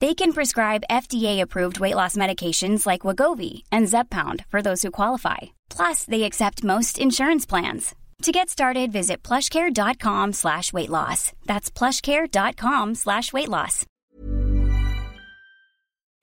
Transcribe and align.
They 0.00 0.14
can 0.14 0.32
prescribe 0.32 0.84
FDA-approved 0.90 1.80
weight 1.80 1.94
loss 1.94 2.16
medications 2.16 2.86
like 2.86 3.06
Wagovi 3.06 3.62
and 3.72 3.86
Zepbound 3.88 4.44
for 4.50 4.60
those 4.62 4.82
who 4.82 4.90
qualify. 4.90 5.56
Plus, 5.70 6.04
they 6.04 6.24
accept 6.24 6.64
most 6.64 6.98
insurance 6.98 7.46
plans. 7.46 7.94
To 8.22 8.32
get 8.32 8.48
started, 8.50 8.92
visit 8.92 9.22
plushcare.com 9.22 10.32
slash 10.32 10.72
weight 10.72 10.90
loss. 10.90 11.32
That's 11.46 11.70
plushcare.com 11.70 12.94
slash 12.94 13.32
weight 13.32 13.48
loss. 13.48 13.86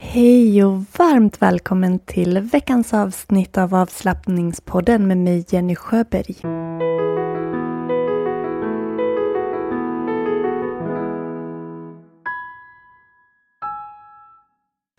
Hej 0.04 0.64
och 0.64 0.84
varmt 0.98 1.42
välkommen 1.42 2.00
till 2.00 2.40
veckans 2.40 2.94
avsnitt 2.94 3.58
av 3.58 3.76
avslappningspodden 3.76 5.08
med 5.08 5.18
mig 5.18 5.46
Jenny 5.50 5.76
Sjöberg. 5.76 6.36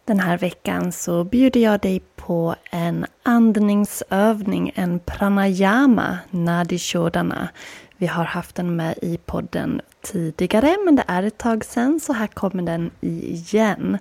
Den 0.06 0.20
här 0.20 0.38
veckan 0.38 0.92
så 0.92 1.24
bjuder 1.24 1.60
jag 1.60 1.80
dig 1.80 2.02
på 2.16 2.54
en 2.70 3.06
andningsövning, 3.22 4.72
en 4.74 4.98
pranayama, 4.98 6.18
nadi 6.30 6.78
shodana. 6.78 7.48
Vi 7.96 8.06
har 8.06 8.24
haft 8.24 8.54
den 8.54 8.76
med 8.76 8.94
i 9.02 9.16
podden 9.16 9.80
tidigare 10.02 10.76
men 10.84 10.96
det 10.96 11.04
är 11.06 11.22
ett 11.22 11.38
tag 11.38 11.64
sedan 11.64 12.00
så 12.00 12.12
här 12.12 12.26
kommer 12.26 12.62
den 12.62 12.90
igen. 13.00 13.98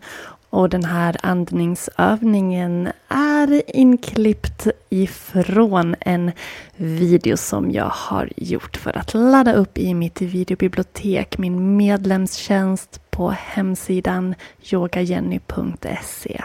Och 0.50 0.70
den 0.70 0.84
här 0.84 1.18
andningsövningen 1.24 2.90
är 3.08 3.76
inklippt 3.76 4.68
ifrån 4.94 5.96
en 6.00 6.32
video 6.76 7.38
som 7.38 7.72
jag 7.72 7.90
har 7.90 8.30
gjort 8.36 8.78
för 8.78 8.98
att 8.98 9.14
ladda 9.14 9.54
upp 9.54 9.78
i 9.78 9.94
mitt 9.94 10.22
videobibliotek, 10.22 11.38
min 11.38 11.78
medlemstjänst 11.78 13.02
på 13.10 13.30
hemsidan 13.30 14.36
yogajenny.se. 14.72 16.42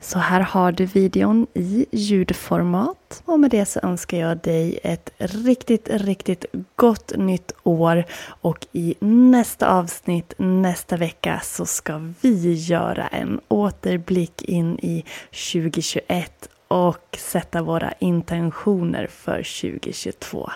Så 0.00 0.18
här 0.18 0.40
har 0.40 0.72
du 0.72 0.86
videon 0.86 1.46
i 1.54 1.86
ljudformat 1.92 3.22
och 3.24 3.40
med 3.40 3.50
det 3.50 3.66
så 3.66 3.80
önskar 3.82 4.18
jag 4.18 4.38
dig 4.38 4.78
ett 4.82 5.10
riktigt, 5.18 5.88
riktigt 5.90 6.44
gott 6.76 7.12
nytt 7.16 7.52
år 7.62 8.04
och 8.26 8.66
i 8.72 8.94
nästa 9.00 9.68
avsnitt 9.68 10.34
nästa 10.38 10.96
vecka 10.96 11.40
så 11.44 11.66
ska 11.66 12.12
vi 12.20 12.54
göra 12.54 13.06
en 13.06 13.40
återblick 13.48 14.42
in 14.42 14.78
i 14.78 15.04
2021 15.52 16.48
och 16.74 17.18
sätta 17.18 17.62
våra 17.62 17.92
intentioner 17.92 19.06
för 19.06 19.36
2022. 19.36 20.50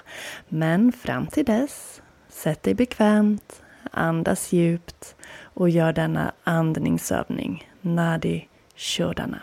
Men 0.49 0.93
fram 0.93 1.27
till 1.27 1.45
dess, 1.45 2.03
sätt 2.29 2.63
dig 2.63 2.75
bekvämt, 2.75 3.63
andas 3.91 4.53
djupt 4.53 5.17
och 5.43 5.69
gör 5.69 5.93
denna 5.93 6.33
andningsövning, 6.45 7.71
Nadi 7.81 8.49
shodana. 8.77 9.41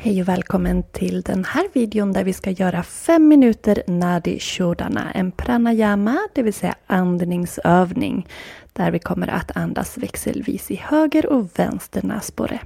Hej 0.00 0.22
och 0.22 0.28
välkommen 0.28 0.82
till 0.82 1.22
den 1.22 1.44
här 1.44 1.68
videon 1.72 2.12
där 2.12 2.24
vi 2.24 2.32
ska 2.32 2.50
göra 2.50 2.82
5 2.82 3.28
minuter 3.28 3.82
Nadi 3.86 4.40
Shodana. 4.40 5.10
en 5.12 5.32
pranayama, 5.32 6.18
det 6.34 6.42
vill 6.42 6.54
säga 6.54 6.74
andningsövning, 6.86 8.26
där 8.72 8.90
vi 8.90 8.98
kommer 8.98 9.28
att 9.28 9.56
andas 9.56 9.98
växelvis 9.98 10.70
i 10.70 10.74
höger 10.76 11.26
och 11.26 11.58
vänster 11.58 12.02
näsborre. 12.02 12.60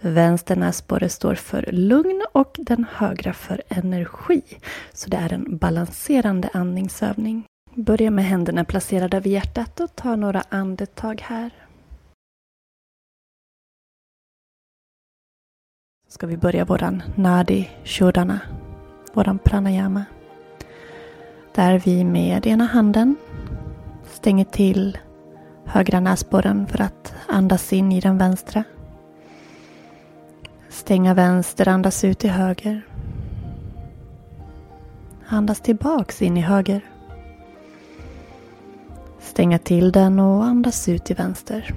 Vänster 0.00 0.56
näsborre 0.56 1.08
står 1.08 1.34
för 1.34 1.68
lugn 1.72 2.22
och 2.32 2.56
den 2.58 2.86
högra 2.94 3.32
för 3.32 3.62
energi. 3.68 4.42
Så 4.92 5.10
det 5.10 5.16
är 5.16 5.32
en 5.32 5.56
balanserande 5.56 6.48
andningsövning. 6.52 7.44
Börja 7.74 8.10
med 8.10 8.24
händerna 8.24 8.64
placerade 8.64 9.20
vid 9.20 9.32
hjärtat 9.32 9.80
och 9.80 9.96
ta 9.96 10.16
några 10.16 10.42
andetag 10.48 11.22
här. 11.24 11.50
Ska 16.16 16.26
vi 16.26 16.36
börja 16.36 16.64
våran 16.64 17.02
Nadi 17.14 17.68
shodana, 17.84 18.40
våran 19.12 19.38
pranayama. 19.38 20.04
Där 21.54 21.78
vi 21.78 22.04
med 22.04 22.46
ena 22.46 22.64
handen 22.64 23.16
stänger 24.04 24.44
till 24.44 24.98
högra 25.64 26.00
näsborren 26.00 26.66
för 26.66 26.80
att 26.80 27.14
andas 27.28 27.72
in 27.72 27.92
i 27.92 28.00
den 28.00 28.18
vänstra. 28.18 28.64
Stänga 30.68 31.14
vänster, 31.14 31.68
andas 31.68 32.04
ut 32.04 32.24
i 32.24 32.28
höger. 32.28 32.86
Andas 35.26 35.60
tillbaks 35.60 36.22
in 36.22 36.36
i 36.36 36.40
höger. 36.40 36.80
Stänga 39.20 39.58
till 39.58 39.92
den 39.92 40.20
och 40.20 40.44
andas 40.44 40.88
ut 40.88 41.10
i 41.10 41.14
vänster. 41.14 41.74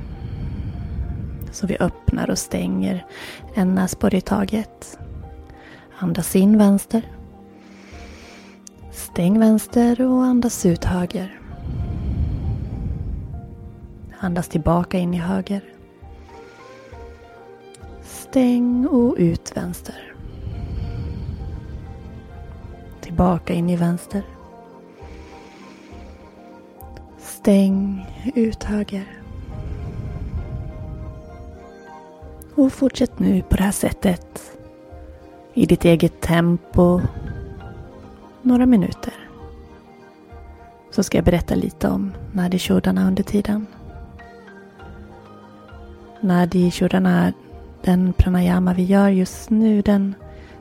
Så 1.51 1.67
vi 1.67 1.77
öppnar 1.77 2.29
och 2.29 2.37
stänger 2.37 3.05
en 3.53 3.75
näsborre 3.75 4.17
i 4.17 4.21
taget. 4.21 4.99
Andas 5.99 6.35
in 6.35 6.57
vänster. 6.57 7.01
Stäng 8.91 9.39
vänster 9.39 10.01
och 10.01 10.23
andas 10.23 10.65
ut 10.65 10.85
höger. 10.85 11.39
Andas 14.19 14.47
tillbaka 14.47 14.97
in 14.97 15.13
i 15.13 15.17
höger. 15.17 15.63
Stäng 18.01 18.87
och 18.87 19.15
ut 19.17 19.57
vänster. 19.57 20.13
Tillbaka 23.01 23.53
in 23.53 23.69
i 23.69 23.75
vänster. 23.75 24.23
Stäng 27.17 28.07
ut 28.35 28.63
höger. 28.63 29.18
Och 32.59 32.73
fortsätt 32.73 33.19
nu 33.19 33.41
på 33.41 33.55
det 33.55 33.63
här 33.63 33.71
sättet. 33.71 34.57
I 35.53 35.65
ditt 35.65 35.85
eget 35.85 36.21
tempo. 36.21 37.01
Några 38.41 38.65
minuter. 38.65 39.13
Så 40.91 41.03
ska 41.03 41.17
jag 41.17 41.25
berätta 41.25 41.55
lite 41.55 41.87
om 41.87 42.11
Nadi 42.33 42.59
Shodana 42.59 43.07
under 43.07 43.23
tiden. 43.23 43.67
Nadi 46.21 46.71
Shodana, 46.71 47.33
den 47.81 48.13
pranayama 48.13 48.73
vi 48.73 48.83
gör 48.83 49.09
just 49.09 49.49
nu 49.49 49.81
den 49.81 50.15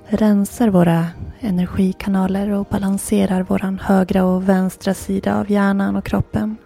rensar 0.05 0.69
våra 0.69 1.07
energikanaler 1.41 2.51
och 2.51 2.67
balanserar 2.71 3.43
våran 3.43 3.79
högra 3.79 4.25
och 4.25 4.49
vänstra 4.49 4.95
sida 4.95 5.41
av 5.41 5.51
hjärnan 5.51 5.97
och 5.97 6.05
kroppen. 6.05 6.57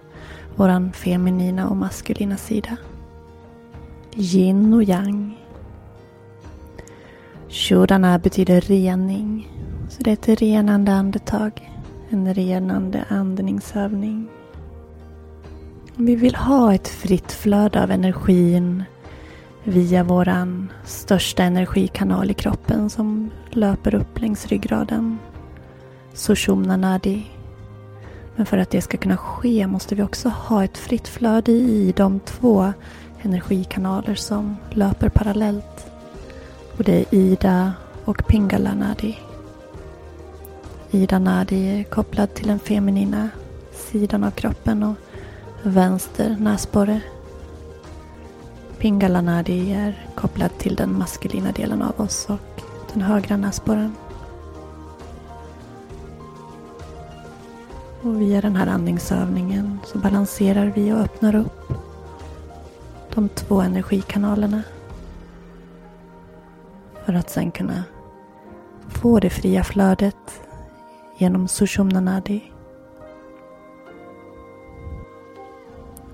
Våran 0.57 0.93
feminina 0.93 1.69
och 1.69 1.77
maskulina 1.77 2.37
sida. 2.37 2.77
Yin 4.17 4.75
och 4.75 4.83
yang. 4.83 5.39
Shodana 7.49 8.19
betyder 8.19 8.61
rening. 8.61 9.49
Så 9.89 10.03
det 10.03 10.11
är 10.11 10.33
ett 10.33 10.43
renande 10.43 10.93
andetag. 10.93 11.71
En 12.09 12.35
renande 12.35 13.05
andningsövning. 13.09 14.29
Vi 15.97 16.17
vill 16.17 16.35
ha 16.35 16.75
ett 16.75 16.89
fritt 16.89 17.33
flöde 17.33 17.83
av 17.83 17.91
energin 17.91 18.85
via 19.65 20.05
våran 20.05 20.73
största 20.85 21.43
energikanal 21.43 22.31
i 22.31 22.35
kroppen 22.35 22.91
som 22.91 23.31
löper 23.51 23.95
upp 23.95 24.21
längs 24.21 24.47
ryggraden. 24.47 25.19
Sushumna 26.13 26.77
Nadi. 26.77 27.27
Men 28.37 28.47
för 28.47 28.59
att 28.59 28.71
det 28.71 28.81
ska 28.81 28.97
kunna 28.97 29.17
ske 29.17 29.67
måste 29.67 29.95
vi 29.95 30.03
också 30.03 30.29
ha 30.29 30.65
ett 30.65 30.79
fritt 30.79 31.09
flöde 31.09 31.53
i 31.53 31.93
de 31.97 32.21
två 32.21 32.73
energikanaler 33.23 34.15
som 34.15 34.57
löper 34.71 35.09
parallellt. 35.09 35.87
Och 36.79 36.85
det 36.85 36.93
är 36.93 37.15
Ida 37.15 37.73
och 38.05 38.27
Pingala 38.27 38.75
Nadi. 38.75 39.19
Ida 40.91 41.19
Nadi 41.19 41.81
är 41.81 41.85
kopplad 41.85 42.35
till 42.35 42.47
den 42.47 42.59
feminina 42.59 43.29
sidan 43.73 44.25
av 44.25 44.31
kroppen 44.31 44.83
och 44.83 44.95
vänster 45.63 46.37
näsborre. 46.41 47.01
Pingala 48.79 49.21
Nadi 49.21 49.73
är 49.73 50.07
kopplad 50.15 50.59
till 50.59 50.75
den 50.75 50.99
maskulina 50.99 51.53
delen 51.53 51.83
av 51.83 52.01
oss 52.01 52.27
och 52.29 52.63
den 52.93 53.03
högra 53.03 53.37
näsborren. 53.37 53.95
Och 58.03 58.21
via 58.21 58.41
den 58.41 58.57
här 58.57 58.67
andningsövningen 58.67 59.79
så 59.87 59.99
balanserar 59.99 60.73
vi 60.77 60.93
och 60.93 60.99
öppnar 60.99 61.35
upp 61.35 61.82
de 63.15 63.29
två 63.29 63.61
energikanalerna. 63.61 64.63
För 67.05 67.15
att 67.15 67.31
sen 67.31 67.51
kunna 67.51 67.85
få 68.89 69.21
det 69.21 69.31
fria 69.31 69.65
flödet 69.65 70.43
genom 71.19 71.49
Sushumna 71.49 72.01
Nadi. 72.01 72.53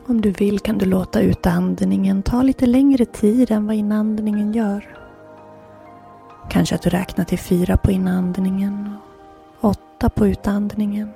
Om 0.06 0.20
du 0.20 0.30
vill 0.30 0.60
kan 0.60 0.78
du 0.78 0.86
låta 0.86 1.20
utandningen 1.20 2.22
ta 2.22 2.42
lite 2.42 2.66
längre 2.66 3.04
tid 3.04 3.50
än 3.50 3.66
vad 3.66 3.76
inandningen 3.76 4.52
gör. 4.52 4.98
Kanske 6.50 6.74
att 6.74 6.82
du 6.82 6.90
räknar 6.90 7.24
till 7.24 7.38
fyra 7.38 7.76
på 7.76 7.90
inandningen 7.90 8.96
och 9.60 9.70
åtta 9.70 10.08
på 10.08 10.26
utandningen. 10.26 11.10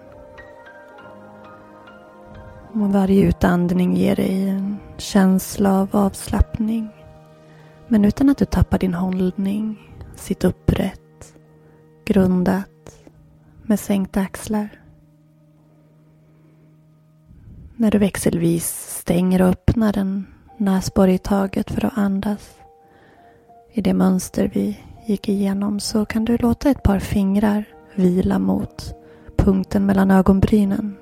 Och 2.72 2.92
varje 2.92 3.28
utandning 3.28 3.96
ger 3.96 4.16
dig 4.16 4.48
en 4.48 4.78
känsla 5.00 5.80
av 5.80 5.88
avslappning. 5.96 6.88
Men 7.88 8.04
utan 8.04 8.28
att 8.28 8.38
du 8.38 8.44
tappar 8.44 8.78
din 8.78 8.94
hållning. 8.94 9.78
Sitt 10.16 10.44
upprätt, 10.44 11.34
grundat, 12.04 12.68
med 13.62 13.80
sänkta 13.80 14.20
axlar. 14.20 14.68
När 17.76 17.90
du 17.90 17.98
växelvis 17.98 18.96
stänger 19.00 19.42
och 19.42 19.48
öppnar 19.48 19.98
en 19.98 20.26
näsborre 20.56 21.12
i 21.12 21.18
taget 21.18 21.70
för 21.70 21.84
att 21.84 21.98
andas. 21.98 22.54
I 23.72 23.80
det 23.80 23.94
mönster 23.94 24.50
vi 24.54 24.80
gick 25.06 25.28
igenom 25.28 25.80
så 25.80 26.04
kan 26.04 26.24
du 26.24 26.36
låta 26.36 26.70
ett 26.70 26.82
par 26.82 26.98
fingrar 26.98 27.64
vila 27.94 28.38
mot 28.38 28.94
punkten 29.36 29.86
mellan 29.86 30.10
ögonbrynen 30.10 30.96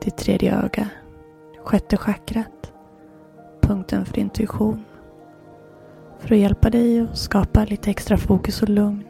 ditt 0.00 0.16
tredje 0.16 0.64
öga, 0.64 0.88
sjätte 1.64 1.96
chakrat, 1.96 2.72
punkten 3.60 4.04
för 4.04 4.18
intuition. 4.18 4.84
För 6.18 6.34
att 6.34 6.40
hjälpa 6.40 6.70
dig 6.70 7.00
att 7.00 7.18
skapa 7.18 7.64
lite 7.64 7.90
extra 7.90 8.16
fokus 8.16 8.62
och 8.62 8.68
lugn. 8.68 9.04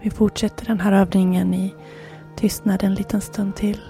Vi 0.00 0.10
fortsätter 0.10 0.66
den 0.66 0.80
här 0.80 0.92
övningen 0.92 1.54
i 1.54 1.74
tystnad 2.36 2.84
en 2.84 2.94
liten 2.94 3.20
stund 3.20 3.56
till. 3.56 3.80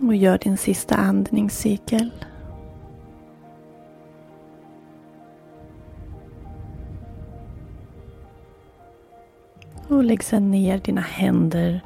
Och 0.00 0.16
gör 0.16 0.38
din 0.38 0.56
sista 0.56 0.94
andningscykel. 0.94 2.10
Och 9.88 10.04
lägg 10.04 10.22
sedan 10.22 10.50
ner 10.50 10.78
dina 10.78 11.00
händer 11.00 11.80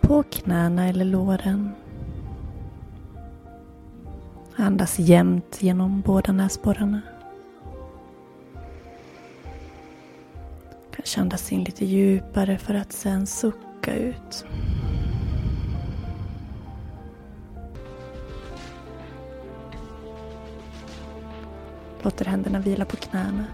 på 0.00 0.22
knäna 0.22 0.88
eller 0.88 1.04
låren. 1.04 1.72
Andas 4.56 4.98
jämnt 4.98 5.62
genom 5.62 6.00
båda 6.00 6.32
näsborrarna. 6.32 7.00
Kanske 10.96 11.20
andas 11.20 11.52
in 11.52 11.64
lite 11.64 11.84
djupare 11.84 12.58
för 12.58 12.74
att 12.74 12.92
sen 12.92 13.26
sucka 13.26 13.94
ut. 13.94 14.44
Låter 22.06 22.24
händerna 22.24 22.58
vila 22.58 22.84
på 22.84 22.96
knäna. 22.96 23.44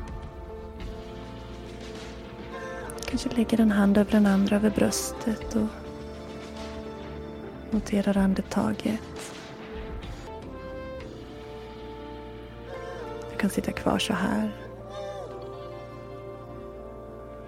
Kanske 3.06 3.28
lägger 3.28 3.60
en 3.60 3.70
hand 3.70 3.98
över 3.98 4.10
den 4.10 4.26
andra 4.26 4.56
över 4.56 4.70
bröstet 4.70 5.54
och 5.54 5.66
noterar 7.70 8.16
andetaget. 8.16 9.34
Du 13.30 13.38
kan 13.38 13.50
sitta 13.50 13.72
kvar 13.72 13.98
så 13.98 14.12
här. 14.12 14.56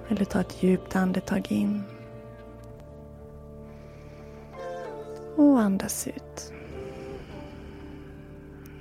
Eller 0.09 0.25
ta 0.25 0.41
ett 0.41 0.63
djupt 0.63 0.97
andetag 0.97 1.53
in. 1.53 1.83
Och 5.37 5.61
andas 5.61 6.09
ut. 6.09 6.53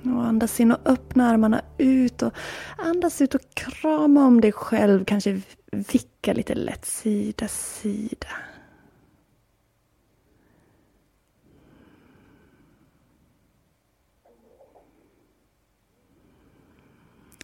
Och 0.04 0.24
andas 0.24 0.60
in 0.60 0.72
och 0.72 0.78
öppna 0.84 1.28
armarna 1.28 1.62
ut 1.78 2.22
och 2.22 2.32
andas 2.76 3.20
ut 3.20 3.34
och 3.34 3.54
krama 3.54 4.26
om 4.26 4.40
dig 4.40 4.52
själv. 4.52 5.04
Kanske 5.04 5.40
vicka 5.72 6.32
lite 6.32 6.54
lätt 6.54 6.84
sida, 6.84 7.48
sida. 7.48 8.26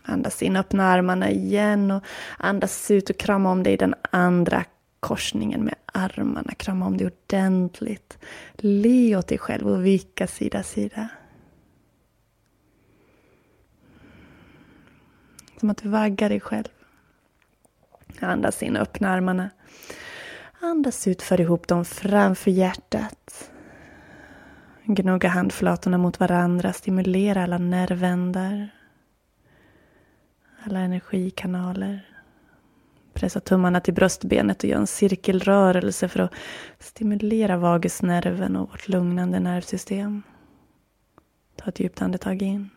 Andas 0.02 0.42
in, 0.42 0.56
öppna 0.56 0.84
armarna 0.84 1.30
igen 1.30 1.90
och 1.90 2.04
andas 2.38 2.90
ut 2.90 3.10
och 3.10 3.16
krama 3.16 3.50
om 3.50 3.62
dig 3.62 3.72
i 3.72 3.76
den 3.76 3.94
andra 4.10 4.64
korsningen 5.00 5.64
med 5.64 5.74
armarna. 5.86 6.54
Krama 6.54 6.86
om 6.86 6.96
dig 6.96 7.06
ordentligt. 7.06 8.18
Le 8.56 9.16
åt 9.16 9.28
dig 9.28 9.38
själv 9.38 9.68
och 9.68 9.86
vicka 9.86 10.26
sida, 10.26 10.62
sida. 10.62 11.08
Som 15.60 15.70
att 15.70 15.82
du 15.82 15.88
vaggar 15.88 16.28
dig 16.28 16.40
själv. 16.40 16.68
Andas 18.20 18.62
in, 18.62 18.76
öppna 18.76 19.08
armarna. 19.08 19.50
Andas 20.60 21.08
ut, 21.08 21.22
för 21.22 21.40
ihop 21.40 21.68
dem 21.68 21.84
framför 21.84 22.50
hjärtat. 22.50 23.50
Gnugga 24.84 25.28
handflatorna 25.28 25.98
mot 25.98 26.20
varandra, 26.20 26.72
stimulera 26.72 27.42
alla 27.42 27.58
nervändar. 27.58 28.68
Alla 30.64 30.78
energikanaler. 30.78 32.08
Pressa 33.12 33.40
tummarna 33.40 33.80
till 33.80 33.94
bröstbenet 33.94 34.64
och 34.64 34.70
gör 34.70 34.78
en 34.78 34.86
cirkelrörelse 34.86 36.08
för 36.08 36.20
att 36.20 36.34
stimulera 36.78 37.56
vagusnerven 37.56 38.56
och 38.56 38.70
vårt 38.70 38.88
lugnande 38.88 39.40
nervsystem. 39.40 40.22
Ta 41.56 41.68
ett 41.68 41.80
djupt 41.80 42.02
andetag 42.02 42.42
in. 42.42 42.70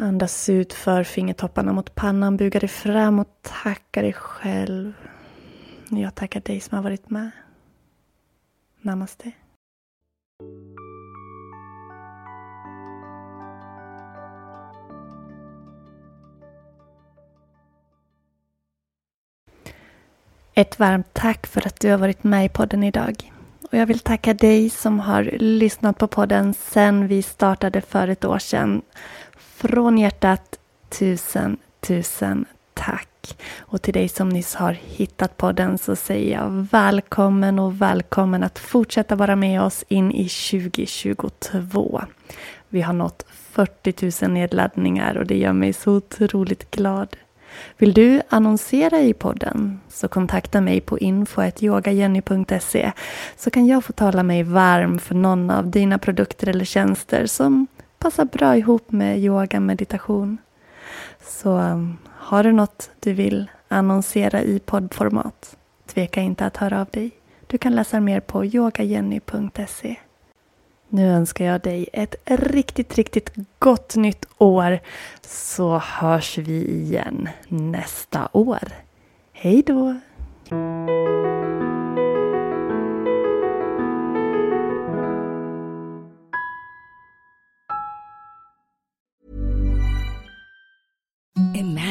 Andas 0.00 0.48
ut 0.48 0.72
för 0.72 1.04
fingertopparna 1.04 1.72
mot 1.72 1.94
pannan, 1.94 2.36
buga 2.36 2.60
dig 2.60 2.68
fram 2.68 3.18
och 3.18 3.28
tacka 3.42 4.02
dig 4.02 4.12
själv. 4.12 4.92
Jag 5.88 6.14
tackar 6.14 6.40
dig 6.40 6.60
som 6.60 6.76
har 6.76 6.82
varit 6.82 7.10
med. 7.10 7.30
Namaste. 8.80 9.32
Ett 20.54 20.78
varmt 20.78 21.06
tack 21.12 21.46
för 21.46 21.66
att 21.66 21.80
du 21.80 21.90
har 21.90 21.98
varit 21.98 22.24
med 22.24 22.44
i 22.44 22.48
podden 22.48 22.84
idag. 22.84 23.32
Och 23.72 23.78
jag 23.78 23.86
vill 23.86 23.98
tacka 23.98 24.34
dig 24.34 24.70
som 24.70 25.00
har 25.00 25.22
lyssnat 25.38 25.98
på 25.98 26.08
podden 26.08 26.54
sedan 26.54 27.06
vi 27.06 27.22
startade 27.22 27.80
för 27.80 28.08
ett 28.08 28.24
år 28.24 28.38
sedan. 28.38 28.82
Från 29.60 29.98
hjärtat, 29.98 30.58
tusen, 30.88 31.56
tusen 31.80 32.44
tack. 32.74 33.36
Och 33.58 33.82
till 33.82 33.94
dig 33.94 34.08
som 34.08 34.28
nyss 34.28 34.54
har 34.54 34.72
hittat 34.72 35.36
podden 35.36 35.78
så 35.78 35.96
säger 35.96 36.40
jag 36.40 36.66
välkommen 36.70 37.58
och 37.58 37.82
välkommen 37.82 38.42
att 38.42 38.58
fortsätta 38.58 39.16
vara 39.16 39.36
med 39.36 39.62
oss 39.62 39.84
in 39.88 40.12
i 40.12 40.28
2022. 40.28 42.02
Vi 42.68 42.82
har 42.82 42.92
nått 42.92 43.26
40 43.30 44.24
000 44.24 44.30
nedladdningar 44.34 45.16
och 45.16 45.26
det 45.26 45.38
gör 45.38 45.52
mig 45.52 45.72
så 45.72 45.92
otroligt 45.92 46.70
glad. 46.70 47.16
Vill 47.78 47.92
du 47.92 48.20
annonsera 48.28 49.00
i 49.00 49.14
podden 49.14 49.80
så 49.88 50.08
kontakta 50.08 50.60
mig 50.60 50.80
på 50.80 50.98
info.yogajenny.se 50.98 52.92
så 53.36 53.50
kan 53.50 53.66
jag 53.66 53.84
få 53.84 53.92
tala 53.92 54.22
mig 54.22 54.42
varm 54.42 54.98
för 54.98 55.14
någon 55.14 55.50
av 55.50 55.70
dina 55.70 55.98
produkter 55.98 56.48
eller 56.48 56.64
tjänster 56.64 57.26
som 57.26 57.66
passar 57.98 58.24
bra 58.24 58.56
ihop 58.56 58.92
med 58.92 59.18
yoga 59.18 59.60
meditation. 59.60 60.38
Så 61.20 61.58
um, 61.58 61.98
har 62.06 62.44
du 62.44 62.52
något 62.52 62.90
du 63.00 63.12
vill 63.12 63.50
annonsera 63.68 64.42
i 64.42 64.58
poddformat, 64.58 65.56
tveka 65.86 66.20
inte 66.20 66.46
att 66.46 66.56
höra 66.56 66.80
av 66.80 66.86
dig. 66.90 67.10
Du 67.46 67.58
kan 67.58 67.74
läsa 67.74 68.00
mer 68.00 68.20
på 68.20 68.44
yogajenny.se. 68.44 69.96
Nu 70.88 71.10
önskar 71.10 71.44
jag 71.44 71.60
dig 71.60 71.88
ett 71.92 72.14
riktigt, 72.24 72.94
riktigt 72.94 73.32
gott 73.58 73.96
nytt 73.96 74.26
år 74.38 74.78
så 75.20 75.78
hörs 75.78 76.38
vi 76.38 76.64
igen 76.64 77.28
nästa 77.48 78.28
år. 78.32 78.68
Hej 79.32 79.62
då! 79.66 79.94